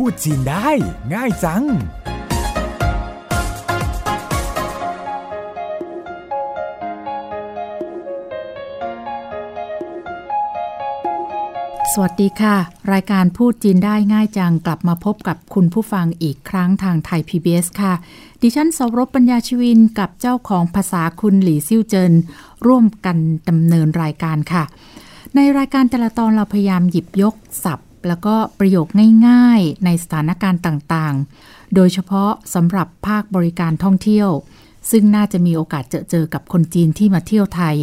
[0.00, 0.68] พูดจีนได้
[1.14, 1.66] ง่ายจัง ส
[12.02, 12.56] วัสดีค่ะ
[12.92, 17.94] รายการพูดจีนได้ง่ายจังกลับมาพบกับคุณผู้ฟังอีกครั้งทางไทย PBS ค่ะ
[18.42, 22.12] ดิฉันสรบปัญญาชวินกับเจ้าของภาษาคุณหลี่ซิ่วเจิน
[22.66, 23.18] ร่วมกัน
[23.48, 24.64] ดำเนินรายการค่ะ
[25.34, 27.34] ในรายการแต่ละตอนเราพยายามหยิบยก
[27.64, 28.86] ศัพท์ แล้วก็ประโยค
[29.28, 34.28] ง่ายๆ ในสถานการณ์ต่างๆ โดยเฉพาะสำหรับภาคบริการท่องเที่ยว
[34.90, 37.76] ซึ่งน่าจะมีโอกาสเจอเจอกับคนจีนที่มาเที่ยวไทย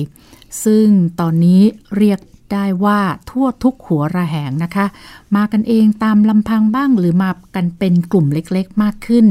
[0.65, 0.87] ซึ่ง
[1.19, 1.61] ตอนนี้
[1.97, 2.19] เรียก
[2.53, 4.85] ได้ว่าทั่วทุกหัวระแหงนะคะ
[5.35, 9.25] มากันเองตามลำพังบ้างหรือมากันเป็นกลุ่มเล็กๆมากขึ้น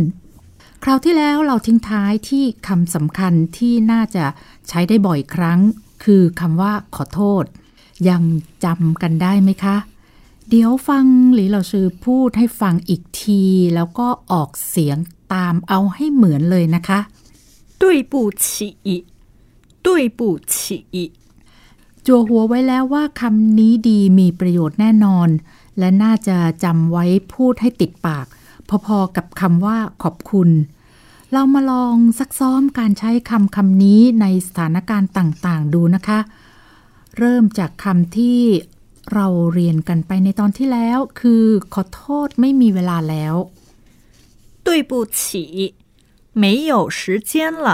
[0.84, 4.24] คราวที่แล้วเราทิ้งท้ายที่คำสำคัญที่น่าจะ
[4.68, 5.60] ใช้ได้บ่อยครั้ง
[6.04, 7.44] คือคำว่าขอโทษ
[8.08, 8.22] ยัง
[8.64, 9.76] จำกันได้ไหมคะ
[10.51, 13.43] เดี๋ยวฟังหรือเราชื่อพูดให้ฟังอีกที
[13.75, 14.97] แล้วก็ออกเสียง
[15.33, 16.99] ตามเอาให้เหมือนเลยนะคะ
[17.81, 18.13] 对不
[18.45, 18.47] 起
[19.85, 19.87] 对
[20.19, 20.21] 不
[20.53, 20.55] 起
[22.05, 25.29] จัวหัวไว้แล้วว่าคำนี้ดีมีประโยชน์แน่นอน
[25.79, 28.25] และน่าจะจำไว้พูดให้ติดปาก
[28.85, 30.49] พอๆกับคำว่าขอบคุณ
[31.33, 36.19] เรามาลองซักซ้อมการใช้คำคำนี้ในสถานการณ์ต่างๆ ดูนะคะ
[37.17, 38.39] เริ่มจากคำที่
[39.13, 43.35] เราเรียนกันไปในตอนที่แล้ว คือขอโทษไม่มีเวลาแล้ว
[44.65, 45.21] 对不起
[46.43, 46.99] 没有时
[47.31, 47.31] 间
[47.65, 47.67] 了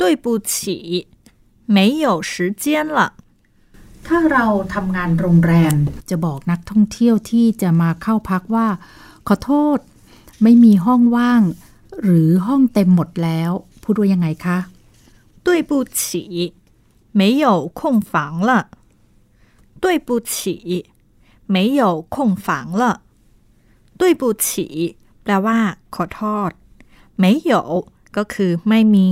[0.00, 1.08] 对不起
[1.76, 2.64] 没有时间
[2.98, 3.00] 了
[4.06, 5.74] ถ้าเราทำงานโรงแรม
[6.10, 8.68] จะบอกนักท่องเที่ยวที่จะมาเข้าพักว่า
[9.28, 9.78] ขอโทษ
[10.42, 11.42] ไม่มีห้องว่าง
[12.02, 13.50] หรือห้องเต็มหมดแล้ว
[13.82, 14.58] พูดว่ายังไงคะ
[15.46, 16.00] 对不起
[17.20, 17.46] 没有
[17.78, 17.80] 空
[18.10, 18.12] 房
[18.48, 18.50] 了
[19.82, 20.34] 对不起
[21.54, 21.82] 没有
[22.14, 22.46] 空房
[22.80, 23.02] 了
[24.00, 24.44] 对不起
[25.22, 25.58] แปลว่า
[25.94, 26.50] ขอโทษ
[27.18, 27.52] ไม่有
[28.16, 29.10] ก็คือไม่มี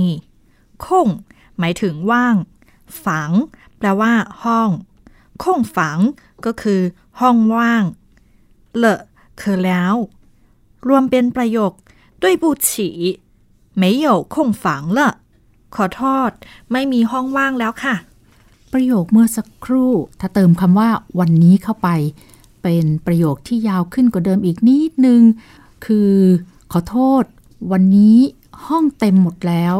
[0.85, 1.07] คง
[1.57, 2.35] หมายถึงว่าง
[3.03, 3.31] ฝัง
[3.77, 4.13] แปลว่า
[4.43, 4.69] ห้อง
[5.43, 5.99] คงฝัง
[6.45, 6.81] ก็คือ
[7.19, 7.83] ห้องว่าง
[8.75, 9.01] เลอะ
[9.41, 9.95] คือแล้ว
[10.87, 11.71] รวมเป็นประโยค
[12.21, 12.89] ด้วยบุฉี
[13.77, 14.65] ไม่有空房
[14.97, 14.99] 了
[15.75, 16.31] ขอโทษ
[16.71, 17.95] ไม่มีห้องว่างแล้วค่ะ
[18.73, 21.89] ประโยคเมื่อสักครู่ ถ้าเติมคำว่า วันนี้เข้าไป
[22.63, 25.21] เป็นประโยคที่ยาวขึ้นกว่าเดิมอีกนิดนึง
[25.85, 26.13] คือ
[26.71, 27.23] ขอโทษ
[27.71, 28.17] วันนี้
[28.67, 29.75] ห้องเต็มหมดแล้ว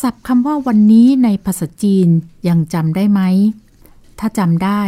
[0.00, 2.08] ศัพท์คำว่าวันนี้ในภาษาจีน
[2.48, 3.20] ยังจำได้ไหม
[4.18, 4.82] ถ้าจำได้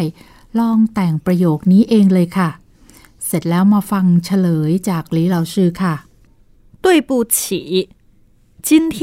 [0.59, 2.51] ลองแต่งประโยคนี้เองเลยค่ะ
[3.27, 5.95] เสร็จแล้วมาฟังเฉลยจากหลีเหล่าชื่อค่ะ
[6.85, 7.37] 对不起
[8.69, 8.97] 今天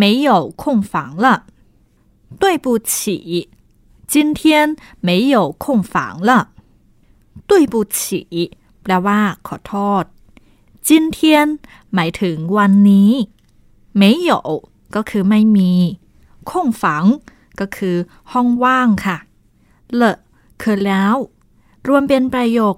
[0.00, 0.30] 没有
[0.62, 0.92] 空房
[1.24, 1.26] 了
[2.42, 3.48] 对不起
[4.12, 4.40] 今天
[5.06, 5.94] 没有空房
[6.28, 6.30] 了
[7.48, 7.98] 对不起
[8.82, 10.04] แปลว่า ขอโทษ
[10.88, 11.18] 今天
[11.94, 13.12] หมายถึงวันนี้
[14.00, 14.30] 没有
[14.94, 15.72] ก็คือไม่มี
[16.50, 17.04] คงฝัง
[17.60, 17.96] ก็คือ
[18.32, 19.16] ห้องว่างค่ะ
[19.94, 20.02] เล
[20.62, 21.14] คือแล้ว
[21.88, 22.74] รวมเป็นประโยค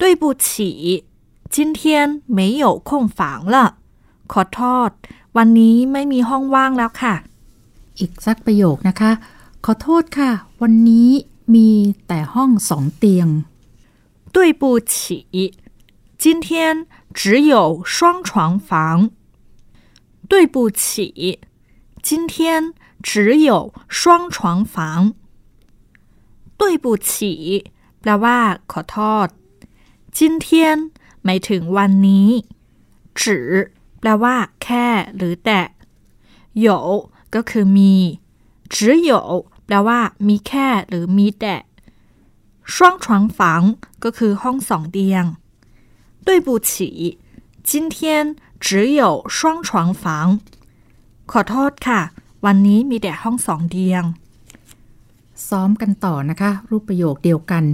[0.00, 0.48] 对不起
[1.54, 1.80] 今天
[2.38, 3.18] 没有空房
[3.54, 3.56] 了
[4.32, 4.90] ขอโทษ
[5.36, 7.14] วันนี้ไม่มีห้องว่างแล้วค่ะ
[7.98, 9.10] อีกสักประโยคนะคะ
[9.64, 10.30] ขอโทษค่ะ
[10.62, 11.10] วันนี้
[11.54, 11.70] มี
[12.08, 13.28] แต่ห้องสองเตียง
[14.34, 14.62] 对不
[14.92, 14.94] 起
[16.22, 16.48] 今天
[17.18, 18.30] 只有双床
[18.68, 19.10] 房
[20.30, 21.40] 对不起
[22.06, 25.14] 今天只有双床房
[26.56, 28.38] 对不起แปลว่า
[28.72, 29.28] ขอโทษ
[30.16, 30.46] 今天
[31.24, 32.28] หมายถึงวันนี้
[33.20, 33.22] 只
[34.00, 34.86] แปลว่า แค่
[35.16, 35.60] หรือแต่
[36.64, 36.66] 有
[37.34, 37.94] ก็คือมี
[38.74, 38.76] 只
[39.10, 39.12] 有
[39.66, 41.56] แปลว่า มีแค่ หรือมีแต่
[42.74, 43.06] 双床
[43.38, 43.40] 房
[44.04, 45.24] ก็คือห้องสองเตียง
[46.26, 46.70] 对不起
[47.68, 47.96] 今天
[48.64, 48.68] 只
[49.00, 49.02] 有
[49.36, 49.68] 双床
[50.02, 50.04] 房
[51.30, 52.00] ขอโทษค่ะ
[52.44, 54.02] วันนี้มีแต่ห้องสองเตียง
[55.48, 57.64] ซ้อมกันต่อนะคะ รูปประโยคเดียวกัน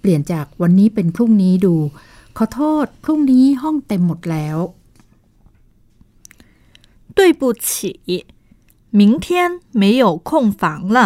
[0.00, 1.74] เปลี่ยนจากวันนี้เป็นพรุ่งนี้ดู
[2.36, 4.58] ขอโทษ พรุ่งนี้ห้องเต็มหมดแล้ว
[7.16, 7.68] 对不起
[9.00, 10.30] 明天没有空
[10.60, 10.62] 房
[10.96, 10.98] 了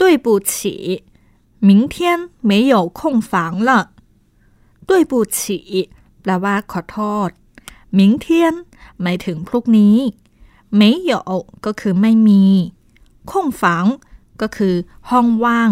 [0.00, 1.04] 对不起
[1.68, 1.94] 明天
[2.40, 3.00] 没有空
[3.30, 3.32] 房
[3.68, 3.70] 了
[4.88, 5.90] 对不起
[6.20, 7.30] แปลว่า ขอโทษ
[7.98, 8.26] 明天
[9.02, 9.96] หมายถึงพรุ่งนี้
[10.76, 11.12] ไม่有
[11.64, 12.44] ก็คือไม่มี
[13.30, 13.84] คงฝัง
[14.40, 14.74] ก็คือ
[15.10, 15.70] ห้องว่าง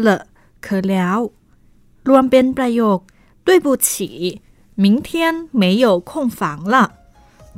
[0.00, 0.22] เลอะ
[0.64, 1.18] คือแล้ว
[2.08, 2.98] รวมเป็นประโยค
[3.46, 3.88] 对不起
[4.82, 5.08] 明天
[5.60, 6.40] 没有空房
[6.74, 6.76] 了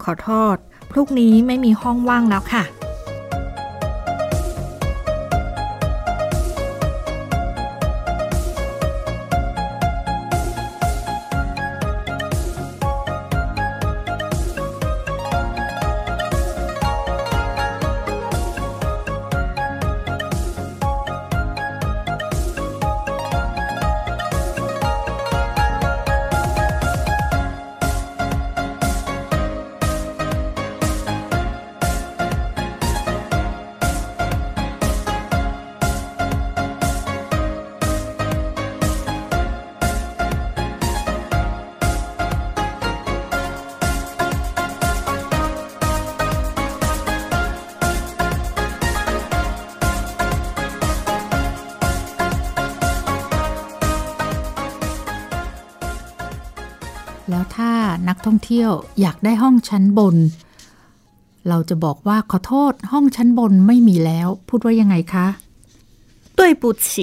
[0.02, 0.56] ขอโทษ
[0.90, 2.64] พรุ่งนี้ไม่มีห้องว่างแล้วค่ะ
[58.26, 58.70] ท่องเที่ยว
[59.00, 60.16] อยากได้ห้องชั้นบน
[61.48, 65.26] เราจะบอกว่าขอโทษห้องชั้นบนไม่มีแล้ว พูดว่ายังไงคะ
[66.38, 66.94] 对不起，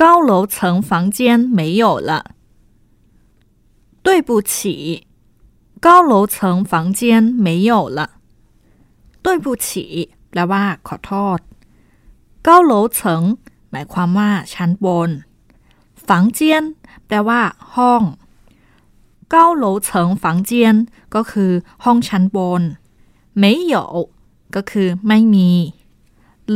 [0.00, 0.56] 高楼层
[0.88, 1.18] 房间
[1.58, 2.10] 没有了。
[4.06, 5.06] 对不起，
[5.80, 6.36] 高楼层
[6.70, 7.00] 房间
[7.46, 7.98] 没有了。
[9.24, 9.66] 对不起
[10.30, 11.38] แปลว่า ขอโทษ
[12.44, 13.22] เก้าโหลเฉิง
[13.70, 15.10] หมายความว่า ชั้นบน
[16.08, 16.64] ฝังเจียน
[17.06, 17.40] แปลว่า
[17.74, 18.02] ห้อง
[19.30, 20.76] เก้าโหลเฉิงฝังเจียน
[21.14, 21.50] ก็คือ
[21.84, 22.62] ห้องชั้นบน
[23.38, 23.74] ไม่有
[24.54, 25.50] ก็คือ ไม่มี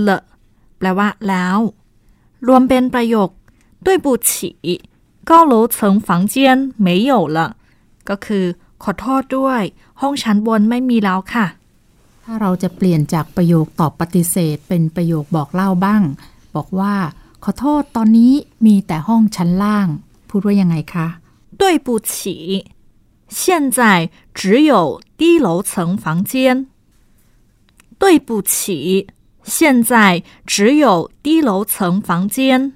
[0.02, 0.08] เล
[0.78, 1.58] แปลว่า แล้ว
[2.46, 3.28] รวมเป็นประโยค
[3.84, 4.30] 对不起
[5.28, 5.76] 高楼层
[6.06, 6.34] 房间
[6.84, 7.38] 没有了
[8.08, 8.44] ก็คือ
[8.82, 9.62] ขอโทษด้วย
[10.00, 11.46] ห้องชั้นบนไม่มีแล้วค่ะ
[12.24, 16.02] ถ้าเราจะเปลี่ยนจากประโยคตอบปฏิเสธ เป็นประโยคบอกเล่าบ้าง
[16.56, 16.94] บอกว่า
[17.44, 18.32] ขอโทษตอนนี้
[18.66, 19.86] มีแต่ห้องชั้นล่าง
[20.28, 21.08] พูดว่ายังไงคะ
[21.62, 22.10] 对不起
[23.28, 26.66] 现在只有低楼层房间
[27.98, 29.08] 对不起
[29.42, 32.74] 现在只有低楼层房间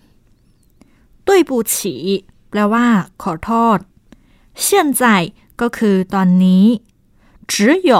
[1.24, 2.86] 对不起แปลว่า
[3.22, 3.78] ขอโทษ
[4.54, 5.02] 现在
[5.60, 6.66] ก็คือตอนนี้
[7.52, 7.54] 只
[7.90, 7.92] 有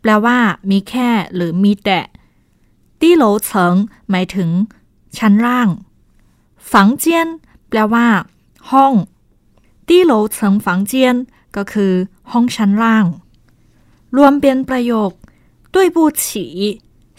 [0.00, 0.38] แปลว่า
[0.70, 2.00] มีแค่ หรือมีแต่
[3.00, 3.74] ตี้โหลเฉิง
[4.10, 4.50] หมายถึง
[5.16, 5.68] ชั้นล่าง
[6.70, 7.28] ฝังเจียน
[7.68, 8.08] แปลว่า
[8.70, 8.92] ห้อง
[9.88, 11.16] ตี้โหลเฉิงฝังเจียน
[11.56, 11.92] ก็คือ
[12.32, 13.06] ห้องชั้นล่าง
[14.16, 15.10] รวมเป็นประโยค
[15.74, 16.22] 对不起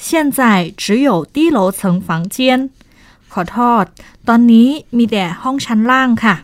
[0.06, 0.08] 现
[0.38, 0.40] 在
[0.82, 2.38] 只有低楼层房间
[3.34, 3.86] ขอโทษ
[4.28, 6.36] ตอนนี้มีแต่ห้องชั้นล่างค่ะ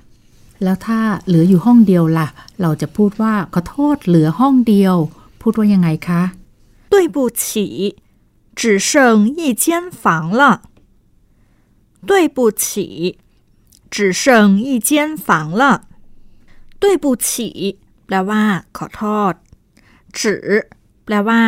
[0.63, 2.27] แล้วถ้าเหลืออยู่ห้องเดียวล่ะ
[2.61, 4.95] เราจะพูดว่าขอโทษเหลือห้องเดียว
[5.41, 6.21] พูดว่ายังไงคะ
[6.91, 7.43] 对不起
[8.59, 8.91] 只剩
[9.39, 9.65] 一间
[10.01, 10.03] 房
[10.39, 10.41] 了
[12.09, 12.65] 对不起
[13.93, 14.23] 只剩
[14.67, 14.89] 一间
[15.25, 15.63] 房了
[16.83, 17.27] 对不起
[18.05, 18.43] แปลว่า
[18.77, 19.33] ขอโทษ
[20.17, 20.19] 只
[21.05, 21.41] แปลว่า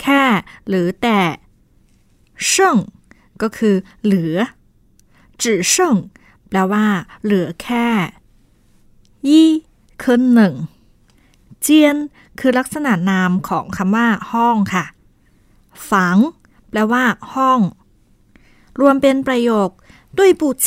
[0.00, 0.22] แค่
[0.68, 1.20] หรือแต่
[2.50, 2.52] 剩
[3.42, 3.74] ก็คือ
[4.04, 4.38] เหลือ
[5.42, 5.74] 只剩
[6.48, 6.86] แปลว่า
[7.24, 7.86] เหลือแค่
[9.28, 9.50] ยี่
[10.02, 10.54] คือหนึ่ง
[11.60, 11.96] เจียน
[12.38, 14.84] คือลักษณะนามของคำว่า ห้องค่ะ
[15.90, 16.16] ฝัง
[16.70, 17.60] แปลว่า ห้อง
[18.80, 19.68] รวมเป็นประโยค
[20.16, 20.42] 对不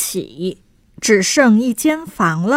[1.04, 1.32] 只剩
[1.64, 1.84] 一间
[2.16, 2.16] 房
[2.52, 2.54] 了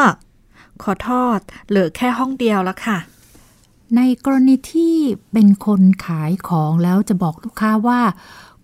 [0.83, 1.39] ขอโทษ
[1.69, 2.97] เหลือแค่ห้องเดียวแล้วค่ะ
[3.95, 4.95] ในกรณีที่
[5.31, 8.01] เป็นคนขายของแล้วจะบอกลูกค้าว่า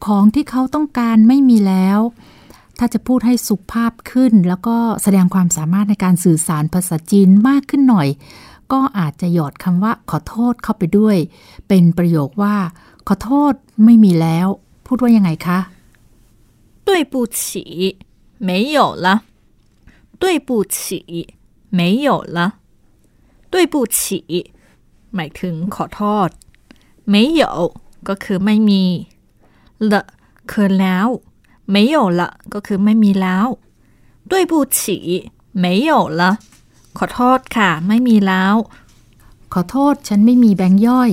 [0.06, 2.00] ของที่เขาต้องการไม่มีแล้ว
[2.80, 8.08] ถ้าจะพูดให้สุภาพขึ้น แล้วก็แสดงความสามารถในการสื่อสารภาษาจีนมากขึ้นหน่อย
[8.72, 11.18] ก็อาจจะหยอดคำว่า ขอโทษเข้าไปด้วย
[11.68, 12.56] เป็นประโยคว่า
[13.08, 13.54] ขอโทษ
[13.86, 14.48] ไม่มีแล้ว
[14.86, 15.60] พูดว่ายังไงคะ
[16.88, 17.40] 对不起
[18.48, 19.08] 没有了
[20.22, 20.78] 对不起
[21.78, 22.38] 没有了
[23.52, 23.98] 对不起
[25.16, 26.30] หมายถึงขอโทษ
[27.14, 27.44] 没有
[28.08, 28.84] ก็คือไม่มี
[29.92, 29.94] 了
[30.52, 31.08] คือแล้ว
[31.74, 32.22] 没有了
[32.54, 33.48] ก็คือไม่มีแล้ว
[34.32, 34.78] 对不起
[35.64, 36.22] 没有了
[36.98, 38.56] ขอโทษค่ะ ไม่มีแล้ว
[39.54, 41.12] ขอโทษฉันไม่มีแบงค์ย่อย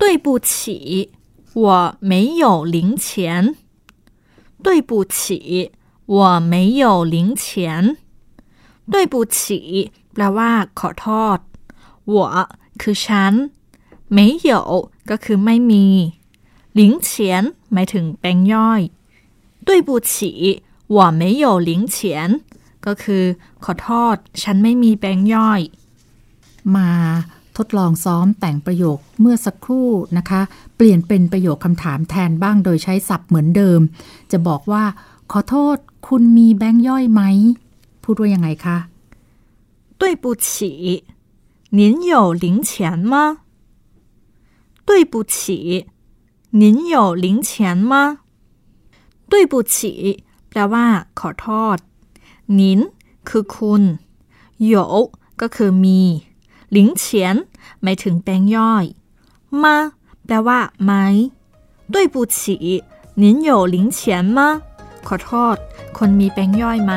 [0.00, 0.52] 对不起
[1.62, 3.06] 我没有零钱
[4.64, 5.72] 对不起
[6.06, 7.96] 我没有零钱
[8.93, 9.61] ด้วยบูฉี
[10.13, 11.37] แปลว่าขอโทษ
[12.09, 12.27] หัว
[12.81, 13.33] คือฉัน
[14.13, 14.51] ไม่เหย
[15.09, 15.85] ก็คือไม่มี
[16.73, 18.81] หลิงเฉียนหมายถึงแบงย่อย
[19.67, 20.31] ด้วยบูฉี
[20.91, 22.29] หัวไม่เหยวหลิงเฉียน
[22.85, 23.23] ก็คือ
[23.65, 25.61] ขอโทษฉันไม่มีแบงย่อย
[26.75, 26.89] มา
[27.57, 30.41] ทดลองซ้อมแต่งประโยคเมื่อสักครู่นะคะ
[30.75, 33.79] เปลี่ยนเป็นประโยคคำถามแทนบ้างโดยใช้ศัพท์เหมือนเดิม
[34.31, 34.83] จะบอกว่า
[35.31, 35.77] ขอโทษ
[36.07, 37.21] คุณมีแบงค์ย่อยไหม
[38.04, 38.78] พูดว่ายังไงคะ
[40.00, 40.48] 对不起
[41.78, 42.70] 您有零钱
[43.12, 43.14] 吗
[44.88, 45.36] 对不起
[46.60, 47.50] 您有零钱
[47.90, 47.92] 吗
[49.30, 50.86] 对不起แปลว่า
[51.20, 51.76] ขอโทษ
[52.58, 52.80] นิน
[53.28, 53.82] คือคุณ
[54.66, 54.74] โย
[55.40, 56.02] ก็คือมี
[56.72, 57.36] หลิงเฉียน
[57.82, 58.84] หมายถึงแบงค์ย่อย
[59.62, 59.76] มา
[60.26, 60.92] แปลว่าไหม
[61.92, 62.38] 对不起
[63.22, 63.98] 您有零钱
[64.36, 64.38] 吗
[65.08, 65.56] ขอโทษ
[65.96, 66.92] คนมีแบงค์ย่อยไหม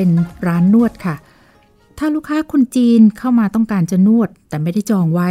[0.02, 0.08] ็น
[0.46, 1.16] ร้านนวดค่ะ
[1.98, 5.30] ถ้าลูกค้าคนจีนเข้ามาต้องการจะนวด แต่ไม่ได้จองไว้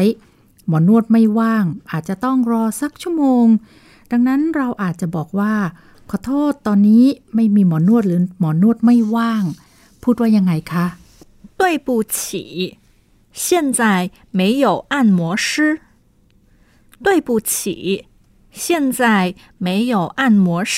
[0.67, 3.46] หมอนวดไม่ว่าง อาจจะต้องรอสักชั่วโมง
[4.12, 5.53] ดังนั้นเราอาจจะบอกว่า
[6.10, 7.05] ขอโทษตอนนี้
[7.36, 9.44] ไม่มีหมอนวดหรือหมอนวดไม่ว่าง
[10.03, 10.86] พูดว่ายังไงคะ
[11.60, 12.20] 对不起，
[13.32, 13.82] 现在
[14.39, 15.48] 没有按摩师。
[17.05, 18.05] 对不起，
[18.51, 20.75] 现在没有按摩师。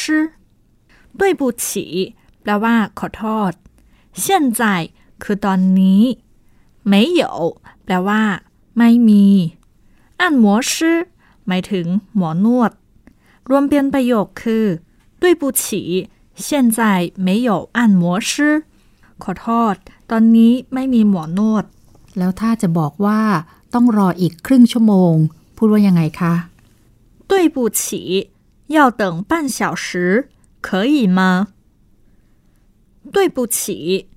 [1.19, 3.51] 对不起แปลว่าขอโทษ
[4.23, 4.25] 现
[4.59, 4.61] 在
[5.23, 6.01] คือตอนนี้
[6.91, 7.23] 没有
[7.83, 8.23] แปลว่า
[8.77, 9.25] ไม่มี
[10.19, 10.71] 按摩师
[11.47, 11.85] หมายถึง
[12.15, 12.71] หมอนวด
[13.49, 14.65] รวมเป็นประโยคคือ
[15.21, 15.63] 对不起
[16.45, 16.45] 现
[16.77, 16.79] 在
[17.27, 18.31] 没有按摩师
[19.23, 19.75] ขอโทษ
[20.11, 21.65] ตอนนี้ไม่มีหมอนวด
[22.17, 23.21] แล้วถ้าจะบอกว่า
[23.73, 25.13] ต้องรออีกครึ่งชั่วโมง
[25.55, 26.33] พูดว่ายังไงคะ
[27.29, 27.81] 对不起，
[28.75, 30.29] 要等半小时，
[30.61, 31.19] 可以吗？
[33.11, 34.09] 对不起，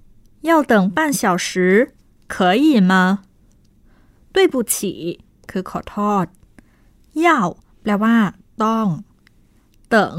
[0.43, 1.93] 要等半小时，
[2.29, 3.23] 可以吗？
[4.33, 5.21] 对不起
[5.51, 6.27] คือขอโทษ
[7.27, 7.29] 要
[7.83, 8.17] แปลว่า
[8.63, 8.87] ต้อง
[9.89, 10.17] เติง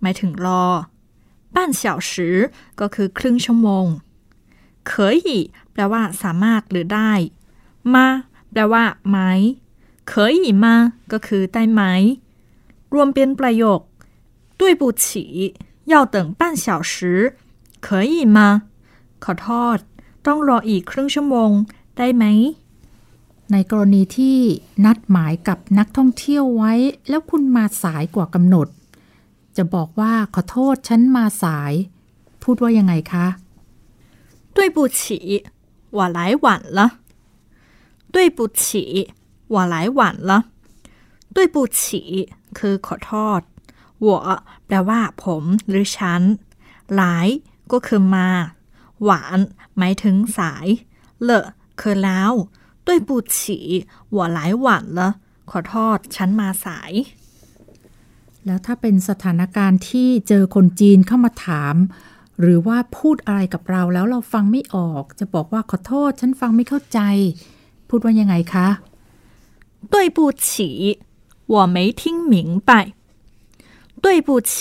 [0.00, 0.64] หมายถึงรอ
[1.54, 2.10] 半小时
[2.80, 3.86] ก็คือครึ่งชั่วโมง
[4.88, 4.90] 可
[5.26, 5.28] 以
[5.72, 7.12] แปลว่า สามารถหรือได้
[7.94, 8.06] มา
[8.52, 9.16] แปลว่าไหม
[10.10, 10.66] 可以吗
[11.12, 11.82] ก็คือได้ไหม
[12.92, 13.80] รวมเป็นประโยค
[14.58, 15.04] 对不起
[15.92, 16.94] 要等半小时
[17.86, 18.38] 可以吗
[19.24, 19.78] ขอโทษ
[20.26, 21.50] ต้องรออีกครึ่งชั่วโมง
[21.96, 22.24] ได้ไหม
[23.52, 24.38] ในกรณีที่
[24.84, 26.72] นัดหมายกับนักท่องเที่ยวไว้
[27.08, 28.68] แล้วคุณมาสายกว่ากำหนด
[29.56, 31.72] จะบอกว่าขอโทษฉันมาสาย
[32.42, 33.26] พูดว่ายังไงคะ
[34.56, 35.00] 对不起
[35.96, 36.46] 我来晚
[36.76, 36.78] 了
[38.14, 38.62] 对不起
[39.54, 40.30] 我来晚了
[41.34, 41.80] 对不起
[42.58, 43.40] คือขอโทษ
[44.04, 44.06] 我
[44.66, 46.22] แปลว่า ผม หรือฉัน
[46.94, 47.28] หลาย
[47.72, 48.28] ก็คือมา
[49.04, 49.38] หวาน
[49.78, 50.66] หมายถึงสาย
[51.22, 51.46] เลอะ
[51.80, 52.32] คือแล้ว
[52.86, 53.36] 对不起
[54.16, 54.66] 我来晚
[54.98, 55.00] 了
[55.50, 56.92] ขอโทษ ฉันมาสาย
[58.46, 61.76] แล้วถ้าเป็นสถานการณ์ที่เจอคนจีนเข้ามาถาม
[62.40, 67.00] หรือว่าพูดอะไรกับเราแล้วเราฟังไม่ออก จะบอกว่าขอโทษ ฉันฟังไม่เข้าใจ
[67.88, 68.68] พูดว่ายังไงคะ
[69.92, 70.48] 对不起
[71.52, 72.34] 我没听明
[72.68, 72.70] 白
[74.04, 74.54] 对不起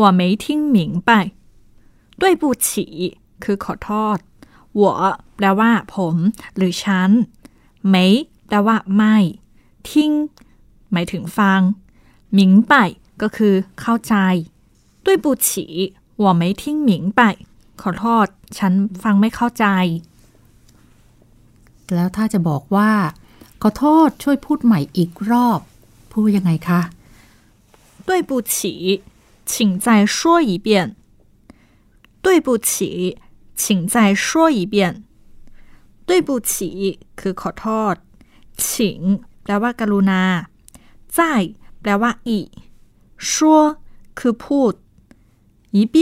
[0.00, 0.44] 我没听
[0.76, 1.10] 明白
[2.20, 2.68] 对不起
[3.42, 4.18] คือขอโทษ
[4.80, 4.82] 我
[5.36, 6.16] แปลว่า ผม
[6.56, 7.10] หรือฉัน
[7.88, 8.06] ไม่
[8.46, 9.16] แปลว่า ไม่
[9.88, 10.12] ทิ้ง
[10.92, 11.60] หมายถึงฟัง
[12.38, 12.72] 明白
[13.22, 14.14] ก็คือ เข้าใจ
[15.04, 15.48] 对不起
[16.22, 17.20] 我没听明白
[17.82, 18.26] ขอโทษ
[18.58, 18.72] ฉัน
[19.02, 19.66] ฟังไม่เข้าใจ
[21.94, 22.92] แล้วถ้าจะบอกว่า
[23.62, 25.60] ขอโทษช่วยพูดใหม่อีกรอบ
[26.10, 26.82] พูดว่ายังไงคะ
[28.06, 29.02] 对不起，
[29.50, 30.96] 请再说一遍。
[32.24, 33.18] 对不起，
[33.54, 35.04] 请再说一遍。
[36.08, 37.94] 对不起คือขอโทษ
[38.64, 38.64] 请
[39.42, 40.22] แปลว่ากรุณา
[41.16, 41.18] 再
[41.80, 42.48] แปลว่าอีก
[43.30, 43.32] 说
[44.18, 44.72] คือพูด
[45.76, 45.96] 一遍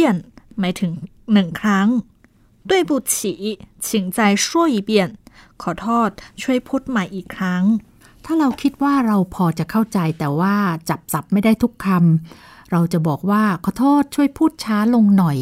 [0.58, 0.92] หมายถึง
[1.32, 1.88] หนึ่งครั้ง
[2.70, 3.14] 对不起
[3.84, 4.90] 请再说一遍
[5.62, 6.10] ขอโทษ
[6.40, 7.64] ช่วยพูดใหม่อีกครั้ง
[8.24, 10.56] ถ้าเราคิดว่าเราพอจะเข้าใจแต่ว่า
[10.88, 15.38] จับสับไม่ได้ทุกคำเราจะบอกว่าขอโทษช่วยพูดช้าลงหน่อย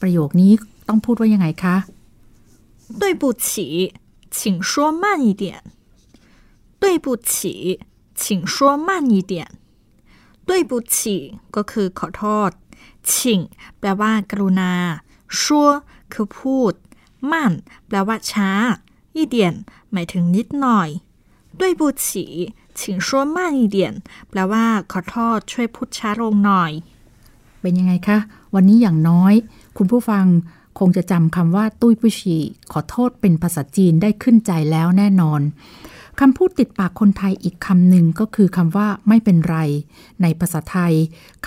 [0.00, 0.52] ประโยคนี้
[0.88, 1.76] ต้องพูดว่ายังไงคะ
[3.00, 3.94] 对不起，
[4.30, 4.70] 请说
[5.02, 5.44] 慢一点。
[6.82, 7.80] 对不起，
[8.14, 9.34] 请说慢一点。
[10.48, 12.50] 对不起ก็คือขอโทษ
[13.10, 13.12] 请
[13.78, 14.72] แปลว่า กรุณา
[15.40, 15.40] 说
[16.12, 16.72] คือพูด
[17.30, 17.32] 慢
[17.86, 18.50] แปลว่า ช้า
[19.16, 19.36] 一点
[19.92, 20.88] หมายถึงนิดหน่อย
[21.60, 22.04] 对不起
[22.78, 23.78] 请说慢一点
[24.28, 26.72] แปลว่า ขอโทษ ช่วยพูดช้าลงหน่อย
[27.60, 28.18] เป็นยังไงคะ
[28.54, 29.34] วันนี้อย่างน้อย
[29.77, 30.25] คุณผู้ฟัง
[30.79, 32.37] คงจะจำคำว่าตุ้ยปุชี
[32.71, 35.41] ขอโทษเป็นภาษาจีนได้ขึ้นใจแล้วแน่นอน
[36.19, 39.57] คำพูดติดปากคนไทยอีกคำหนึ่งก็คือคำว่าไม่เป็นไร
[40.21, 40.93] ในภาษาไทย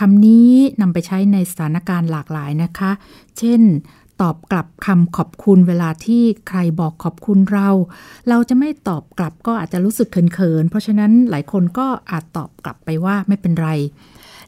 [0.01, 0.51] คำนี้
[0.81, 2.91] นำไปใช้ในสถานการณ์หลากหลายนะคะ
[3.39, 3.61] เช่น
[4.23, 7.69] ตอบกลับคำขอบคุณเวลาที่ใครบอกขอบคุณเรา
[8.29, 13.71] เราจะไม่ตอบกลับก็อาจจะรู้สึกเขินๆ เพราะฉะนั้นหลายคนก็อาจตอบกลับไปว่าไม่เป็นไร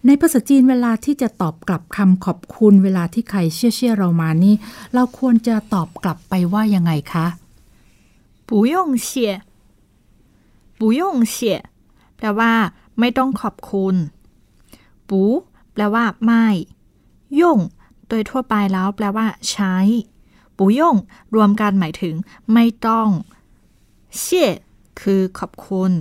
[0.06, 4.56] ในภาษาจีนเวลาที่จะตอบกลับคำขอบคุณ เวลาที่ใครเชื่อเชื่อเรามานี่
[4.94, 7.28] เราควรจะตอบกลับไปว่ายังไงคะ
[8.48, 8.76] 不用
[9.08, 9.10] 谢
[10.80, 11.02] 不用
[11.34, 11.36] 谢
[12.18, 12.54] แปลว่า
[13.00, 13.96] ไม่ต้องขอบคุณ
[15.10, 15.22] ปู
[15.74, 16.46] แปลว่า ไม่
[17.40, 17.60] ย่ง
[18.08, 19.76] โดยทั่วไปแล้วแปลว่า ใช้
[20.58, 20.96] ปูย่ง
[21.36, 22.16] รวมกันหมายถึง
[22.54, 23.08] ไม่ต้อง
[24.18, 24.52] เชี่ย
[25.02, 25.92] คือขอบคุณ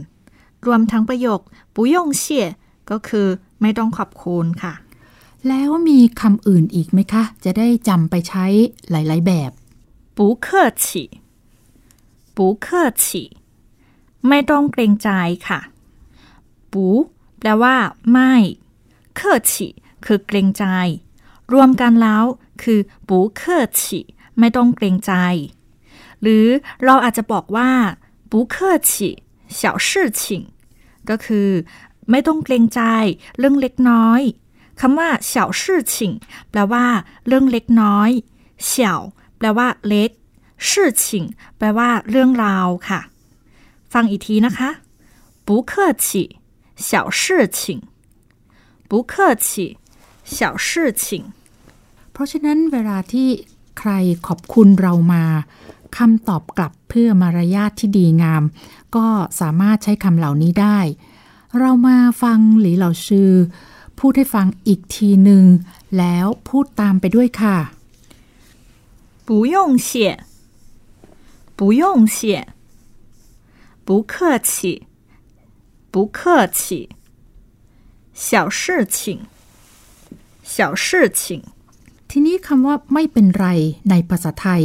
[0.67, 1.41] รวมทั้งประโยค
[1.75, 2.47] ปูย่งเชี่ย
[2.91, 3.29] ก็คือ
[3.61, 4.75] ไม่ต้องขอบคุณค่ะ
[5.49, 8.45] แล้วมีคำอื่นอีกไหมคะ จะได้จำไปใช้
[8.91, 9.51] หลาย ๆ แบบ
[10.17, 10.47] 不客
[10.83, 10.85] 气
[12.37, 12.67] 不客
[13.03, 13.05] 气
[14.29, 15.09] ไม่ต้องเกรงใจ
[15.49, 15.61] ค่ะ
[16.73, 16.87] ปู
[17.39, 17.77] แปลว่า
[18.13, 18.33] ไม่
[19.17, 19.69] เคอฉี
[20.05, 20.65] คือเกรงใจ
[21.53, 22.25] รวมกันแล้ว
[22.63, 24.01] คือปูเคอฉี
[24.39, 25.13] ไม่ต้องเกรงใจ
[26.21, 26.47] หรือ
[26.85, 27.71] เราอาจจะบอกว่า
[28.31, 29.11] ปูเคอฉี
[29.59, 29.89] 小事
[30.21, 30.23] 情
[31.09, 31.49] ก็คือ
[32.11, 32.81] ไม่ต้องเกรงใจ
[33.39, 34.21] เรื่องเล็กน้อย
[34.81, 35.63] คำว่า小事
[35.93, 35.95] 情
[36.51, 36.87] แปลว่า
[37.27, 38.11] เรื่องเล็กน้อย
[38.71, 38.73] 小
[39.39, 40.11] แปลว่า เล็ก
[40.69, 40.71] 事
[41.03, 41.05] 情
[41.59, 43.01] แปลว่า เรื่องราวค่ะ
[43.93, 44.71] ฟังอีกทีนะคะ
[45.47, 45.73] 不客
[46.05, 46.07] 气
[46.89, 46.91] 小
[47.21, 47.23] 事
[47.59, 47.59] 情
[48.91, 49.13] 不客
[49.47, 49.47] 气
[50.35, 50.37] 小
[50.67, 50.69] 事
[51.03, 51.05] 情
[52.13, 53.29] เพราะฉะนั้นเวลาที่
[53.79, 53.91] ใคร
[54.27, 55.25] ขอบคุณเรามา
[55.97, 58.43] คำตอบกลับเพื่อมารยาทที่ดีงาม
[58.97, 59.07] ก็
[59.41, 60.79] สามารถใช้คำเหล่านี้ได้
[61.59, 63.33] เรามาฟังหลีเหล่าชื่อ
[63.99, 65.45] พูดให้ฟังอีกทีหนึ่ง
[65.99, 67.57] แล้วพูดตามไปด้วยค่ะ
[69.27, 69.89] 不用谢
[71.59, 71.83] 不用
[72.15, 72.17] 谢
[73.87, 74.13] 不客
[74.51, 74.51] 气
[75.93, 76.19] 不客
[76.59, 76.61] 气
[78.27, 78.61] 小事
[78.97, 78.97] 情
[80.53, 80.87] 小事
[81.19, 81.21] 情
[82.11, 83.47] ทีนี้คำว่าไม่เป็นไร
[83.91, 84.63] ในภาษาไทย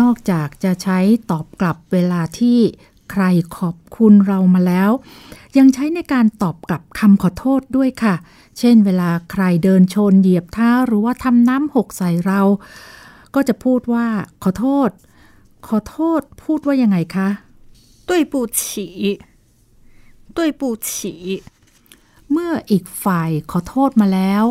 [0.00, 0.98] นอกจากจะใช้
[1.30, 2.58] ตอบกลับเวลาที่
[3.10, 3.22] ใคร
[3.56, 4.90] ขอบคุณเรามาแล้ว
[5.58, 8.14] ยังใช้ในการตอบกลับคำขอโทษด้วยค่ะ
[8.58, 12.40] เช่น เวลาใครเดินชนเหยียบเท้าหรือว่าทำน้ำหกใส่เรา
[13.34, 14.06] ก็จะพูดว่า
[14.42, 14.90] ขอโทษ
[15.68, 17.28] ขอโทษพูดว่ายังไงคะ
[18.08, 18.60] 对不起
[20.36, 20.90] 对不起
[22.30, 24.44] เมื่ออีกฝ่ายขอโทษมาแล้ว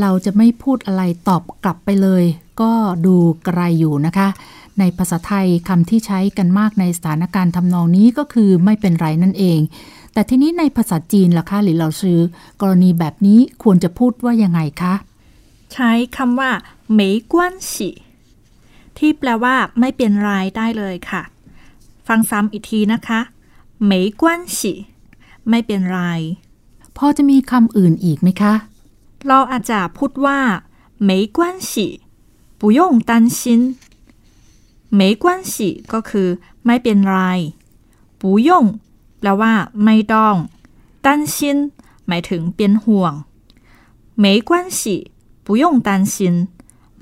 [0.00, 2.24] เราจะไม่พูดอะไรตอบกลับไปเลย
[2.60, 2.72] ก็
[3.06, 4.28] ดูไกลอยู่นะคะ
[4.78, 9.60] ในภาษาไทยคำที่ใช้กันมากในสถานการณ์ทำนองนี้ก็คือไม่เป็นไรนั่นเอง
[10.12, 12.18] แต่ทีนี้ในภาษาจีนล่ะคะหรือเราซื้อ
[12.60, 14.94] กรณีแบบนี้ควรจะพูดว่ายังไงคะ
[15.72, 16.50] ใช้คำว่า
[16.98, 17.00] 没
[17.32, 17.34] 关
[17.72, 17.74] 系
[18.98, 21.22] ที่แปลว่า ไม่เป็นไรได้เลยค่ะ
[22.06, 23.20] ฟังซ้ำอีกทีนะคะ
[23.90, 24.22] 没关
[24.58, 24.60] 系
[25.48, 26.00] ไม่เป็นไร
[26.96, 28.54] พอจะมีคำอื่นอีกไหมคะ
[29.28, 30.38] เราอาจจะพูดว่า
[31.08, 31.38] 没关
[31.70, 31.72] 系
[32.60, 33.40] 不用担心
[34.98, 35.54] 没关系
[35.92, 36.28] ก็คือ
[36.66, 37.16] ไม่เป็นไร
[38.20, 38.50] 不用
[39.18, 39.52] แปลว่า
[39.84, 40.34] ไม่ต้อง
[41.04, 41.36] 担心
[42.06, 43.12] หมายถึงเป็นห่วง
[44.22, 44.80] 没关系
[45.44, 46.16] 不用担心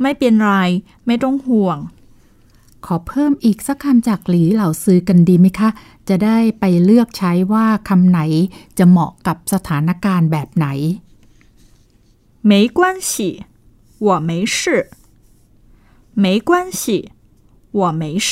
[0.01, 0.51] ไม่เป็นไร
[1.07, 1.79] ไม่ต้องห่วง
[2.85, 5.71] ขอเพิ่มอีกสักคำจากหลีเหล่าซื้อกันดีไหมคะ
[6.09, 8.21] จะได้ไปเลือกใช้ว่าคำไหน
[8.79, 10.67] จะเหมาะกับสถานการณ์แบบไหน
[12.51, 12.79] 没关
[13.11, 13.11] 系
[14.07, 14.59] 我没事
[16.25, 16.83] 没关系
[17.79, 18.31] 我没事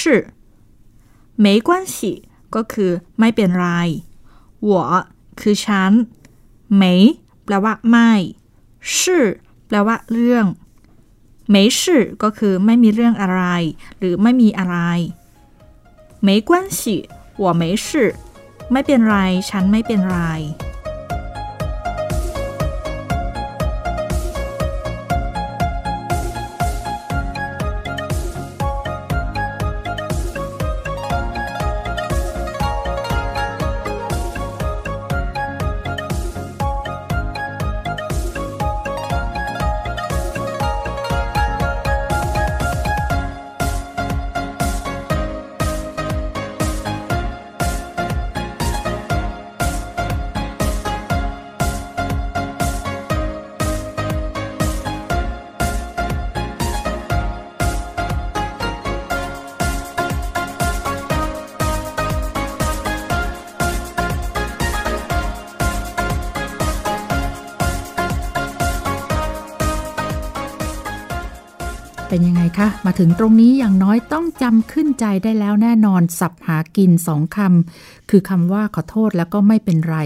[1.45, 1.97] 没关系
[2.55, 3.67] ก็คือ ไม่เป็นไร
[4.69, 4.71] 我
[5.41, 5.93] คือฉัน
[6.81, 6.83] 没
[7.45, 8.11] แปลว่า ไม่
[8.93, 8.95] 是
[9.67, 10.47] แปลว่า เรื่อง
[11.55, 11.81] 没事
[12.23, 13.43] ก็คือ ไม่มีเรื่องอะไร
[13.99, 14.77] หรือไม่มีอะไร
[16.27, 16.81] 没关系
[17.43, 17.89] 我没事
[18.73, 19.17] ไม่เป็นไร
[19.51, 20.19] ฉันไม่เป็นไร
[72.09, 79.99] เป็นยังไงคะ มาถึงตรงนี้อย่างน้อยต้องจำขึ้นใจได้แล้วแน่นอน สับหากินสองคำ คือคำว่าขอโทษแล้วก็ไม่เป็นไร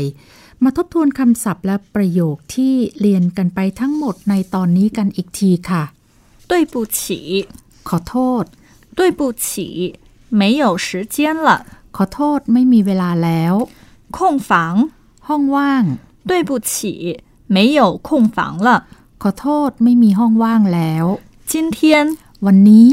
[0.65, 5.83] มาทบทวนคำศัพท์และประโยคที่เรียนกันไปทั้งหมดในตอนนี้กันอีกทีค่ะ
[6.51, 7.01] 对不起
[7.89, 8.45] ขอโทษ
[8.99, 9.47] 对不起
[10.41, 11.49] 没有时间了
[11.97, 13.55] ขอโทษไม่มีเวลาแล้ว
[14.17, 14.51] 空房
[15.29, 15.85] ห้องว่าง
[16.29, 16.73] 对不起
[17.55, 18.69] 没有空房了
[19.23, 21.07] ขอโทษไม่มีห้องว่างแล้ว
[21.51, 21.79] 今天
[22.47, 22.89] วันนี้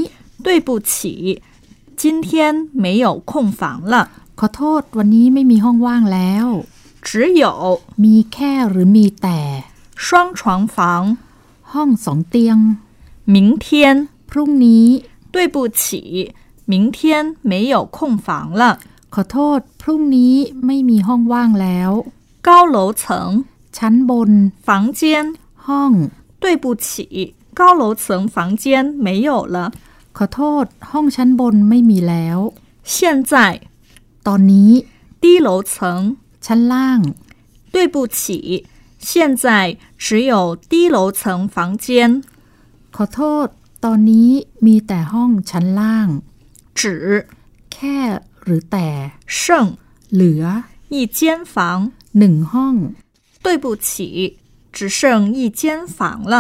[0.45, 0.91] 对不起
[2.01, 2.29] 今天
[2.83, 3.61] 没有空房
[3.93, 3.95] 了
[4.39, 6.47] ขอโทษวันนี้ไม่มีห้องว่างแล้ว
[7.05, 7.09] 只
[7.41, 7.43] 有
[8.03, 9.39] มีแค่หรือมีแต่
[10.03, 10.07] 双
[10.39, 10.41] 床
[10.75, 10.77] 房
[11.71, 12.57] ห้องสองเตียง
[13.33, 13.35] 明
[13.65, 13.67] 天
[14.29, 14.85] พรุ่งนี้
[15.33, 15.81] 对不起
[16.71, 16.97] 明天
[17.51, 18.27] 没有空房
[18.61, 18.63] 了
[19.13, 20.35] ขอโทษ พรุ่งนี้
[20.65, 21.91] ไม่มีห้องว่างแล้ว
[22.47, 23.03] 高楼层
[23.77, 24.31] ชั้นบน
[24.65, 24.67] 房
[24.99, 25.01] 间
[25.67, 25.93] ห้อง
[26.41, 29.57] 对 对不起， 高楼层房间没有了。
[30.17, 32.39] ขอโทษ ห้องชั้นบนไม่มีแล้ว
[32.93, 32.95] 现
[33.31, 33.33] 在
[34.27, 34.71] ตอนนี้
[35.21, 35.75] 低楼层，
[36.45, 36.99] ชั้นล่าง
[37.73, 38.65] 对不起，
[39.07, 39.09] 现
[39.43, 39.45] 在
[40.03, 40.33] 只有
[40.71, 41.21] 低楼层
[41.53, 41.87] 房间。
[42.95, 43.47] ขอโทษ
[43.85, 44.29] ตอนนี้
[44.65, 46.07] มีแต่ห้องชั้นล่าง
[46.79, 46.81] 只
[47.73, 47.97] แค่
[48.43, 48.87] หรือแต่
[49.37, 49.37] 剩
[50.13, 50.43] เหลือ
[50.93, 51.19] 一间
[51.53, 51.55] 房，
[52.19, 52.75] หนึ่งห้อง
[53.43, 53.89] 对不起，
[54.75, 54.99] 只剩
[55.39, 55.97] 一间房
[56.33, 56.35] 了。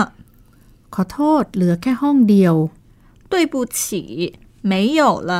[0.95, 2.55] ขอโทษ เหลือแค่ห้องเดียว
[3.31, 3.79] 对不起，
[4.71, 5.31] 没有了。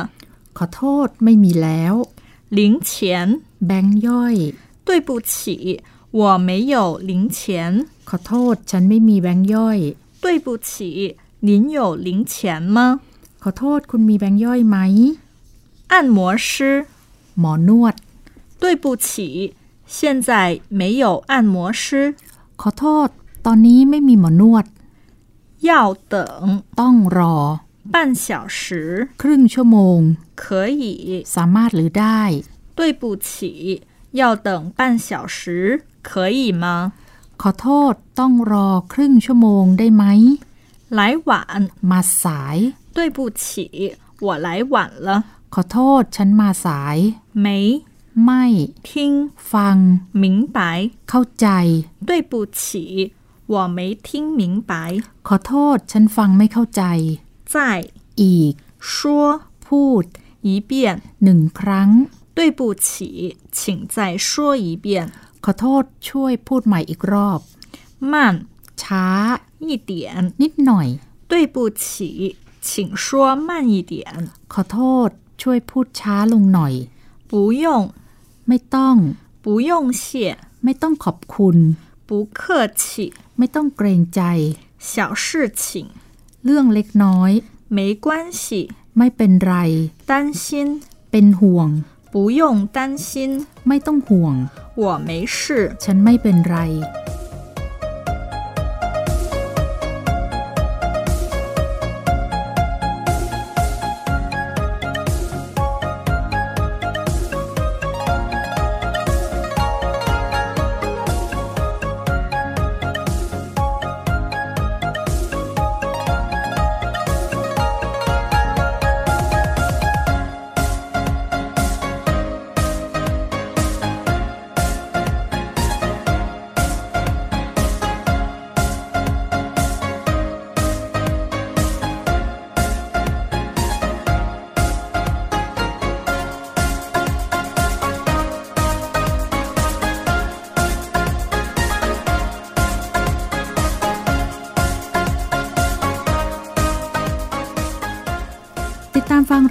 [0.58, 1.94] ขอโทษไม่มีแล้ว
[2.58, 2.90] 零钱，
[3.66, 4.36] แบงค์ย่อย
[4.86, 5.34] 对不起，
[6.20, 6.74] 我没有
[7.10, 7.38] 零钱。
[8.08, 9.78] ขอโทษ ฉันไม่มีแบงค์ย่อย
[10.22, 11.16] 对不起，
[11.48, 12.34] 您有零钱
[12.76, 12.78] 吗？
[13.42, 14.76] ขอโทษคุณมีแบงค์ย่อยไหม
[15.92, 16.56] 按摩师，
[17.38, 17.94] หมอนวด
[18.62, 19.08] 对不起，
[19.96, 19.96] 现
[20.28, 20.30] 在
[20.80, 22.14] 没有按摩师，
[22.60, 23.08] ขอโทษ
[23.46, 24.64] ตอนนี้ไม่มีหมอนวด
[25.70, 25.72] 要
[26.12, 26.14] 等
[26.80, 27.36] ต้องรอ
[27.94, 28.26] 半小
[28.58, 29.98] 时， ครึ่งชั่วโมง
[30.42, 30.44] 可
[30.80, 30.82] 以。
[31.34, 32.22] สามารถหรือได้
[32.78, 33.82] 对不起，
[34.20, 35.38] 要等半小时，
[36.08, 36.92] 可以吗？
[37.42, 40.04] ขอโทษ ต้องรอครึ่งชั่วโมงได้ไหม
[40.98, 42.56] 来晚， มาสาย
[42.96, 43.44] 对不起，
[44.26, 44.74] 我来晚
[45.06, 45.08] 了。
[45.54, 46.96] ขอโทษ ฉันมาสาย
[47.44, 47.46] 没
[48.24, 48.44] ไม่
[48.88, 48.90] 听
[49.52, 49.76] ฟัง
[50.22, 50.24] 明
[50.56, 50.58] 白，
[51.10, 51.46] เข้าใจ
[52.08, 53.12] 对不起，
[53.52, 54.08] 我没听
[54.40, 54.72] 明白。
[55.28, 56.82] ขอโทษ ฉันฟังไม่เข้าใจ
[57.54, 57.56] 再
[58.20, 58.54] อีก
[58.90, 58.94] 说
[59.66, 60.04] พูด
[60.46, 60.72] 一遍，
[61.24, 61.90] หนึ่งครั้ง
[62.36, 64.28] 对不起，请再说
[64.64, 64.86] 一遍。
[65.44, 67.40] ขอโทษ ช่วยพูดใหม่อีกรอบ
[68.12, 68.14] 慢
[68.82, 69.06] ช้า
[69.66, 69.92] 一点，
[70.42, 70.86] นิดหน่อย
[71.30, 72.70] 对不起，请
[73.02, 73.04] 说
[73.48, 73.94] 慢一点。
[74.52, 75.08] ขอโทษ
[75.42, 76.74] ช่วยพูดช้าลงหน่อย
[77.30, 77.32] 不
[77.62, 77.66] 用，
[78.48, 78.96] ไม่ต้อง
[79.44, 79.70] 不用
[80.02, 80.04] 谢，
[80.64, 81.56] ไม่ต้องขอบคุณ
[82.08, 82.42] 不客
[82.82, 83.12] 气。
[83.38, 84.22] ไม่ต้องเกรงใจ
[84.90, 84.92] 小
[85.24, 85.26] 事
[85.62, 85.62] 情
[86.44, 87.30] เรื่องเล็กน้อย
[87.76, 88.06] 没关
[88.42, 88.44] 系，
[88.98, 89.54] ไม่เป็นไร
[90.10, 90.12] 担
[90.44, 90.46] 心
[91.10, 91.68] เป็นห่วง
[92.12, 92.42] 不用
[92.76, 93.12] 担心，
[93.68, 94.34] ไม่ต้องห่วง
[94.82, 95.36] 我没事。
[95.84, 96.58] ฉันไม่เป็นไร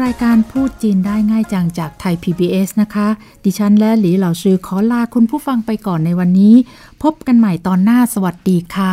[0.06, 3.08] รายการพูดจีนได้ง่ายจังจากไทย PBS นะคะ
[3.44, 6.54] ดิฉันและหลีเหล่าซื้อขอลาคุณผู้ฟังไปก่อนในวันนี้
[7.02, 8.92] พบกันใหม่ตอนหน้าสวัสดีค่ะ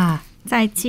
[0.50, 0.82] 再见。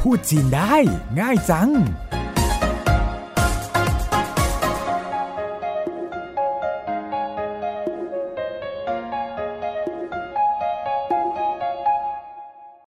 [0.00, 0.74] พูดจีนได้
[1.20, 1.70] ง่ายจัง